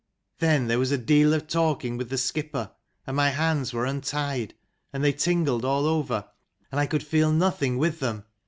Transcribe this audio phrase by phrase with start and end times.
[0.39, 2.71] 222" Then there was a deal of talking with the skipper,
[3.05, 4.55] and my hands were untied,
[4.91, 6.27] and they tingled all over,
[6.71, 8.23] and I could feel nothing with them.